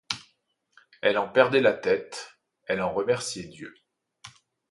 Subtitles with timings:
[1.03, 2.33] Elle en perdait la tête,
[2.65, 3.75] elle en remerciait Dieu.